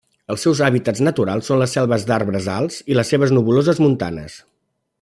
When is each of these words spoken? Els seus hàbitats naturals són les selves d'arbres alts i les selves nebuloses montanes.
Els 0.35 0.45
seus 0.45 0.61
hàbitats 0.67 1.01
naturals 1.07 1.51
són 1.51 1.61
les 1.63 1.75
selves 1.77 2.05
d'arbres 2.13 2.47
alts 2.55 2.79
i 2.93 2.97
les 2.99 3.13
selves 3.15 3.35
nebuloses 3.37 3.83
montanes. 3.85 4.41